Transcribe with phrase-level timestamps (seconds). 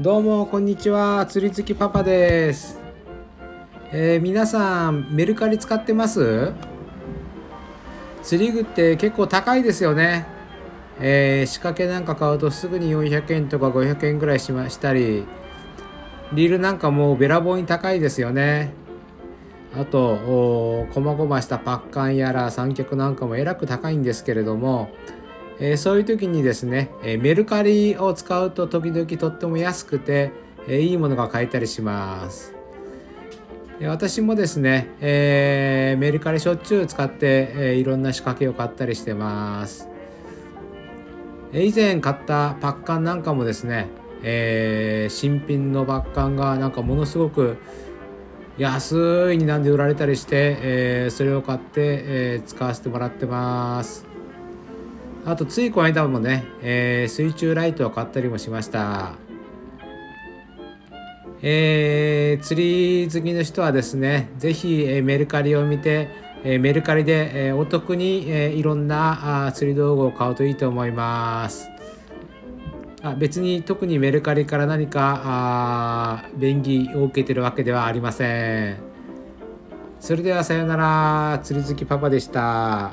[0.00, 1.26] どうもこんにちは。
[1.26, 2.80] 釣り好きパパです、
[3.92, 6.52] えー皆さんメルカリ使ってます？
[8.22, 10.26] 釣り具って結構高いですよね、
[10.98, 15.26] えー仕掛けなんか買うとすぐに400円とか500円ぐらいしましたり
[16.32, 18.72] リールなんかもうべらぼうに高いですよね。
[19.74, 24.90] あと細々したパッカンやら三脚なんかもえらく高いんですけれども、
[25.60, 30.32] えーそういう時にですね、えメルカリを使うと時々とっても安くて、
[30.68, 32.54] えいいものが買えたりします。
[33.80, 39.88] 私もですね、えーメルカリしょっちゅう使って、えいろんな仕掛けを買ったりしてます。
[41.52, 43.88] え以前買ったパッカンなんかもですね、
[44.22, 47.56] えー新品のパッカンがなんかものすごく
[48.58, 54.06] 安い値段で売られたりして、えーそれを買って、えー使わせてもらってます。
[55.24, 59.12] あとついこの間もね、えー水中ライトを買ったりもしました。
[61.42, 66.08] えー釣り好きの人はですね、ぜひ、えーメルカリを見て、
[66.42, 71.70] えーメルカリで、えーお得に、えーいろんなあ釣り道具を買うといいと思います。
[73.04, 78.76] あ別に特にメルカリから何かあ便宜を受けてるわけではありません。
[80.00, 82.90] それではさようなら、釣り好きパパでした。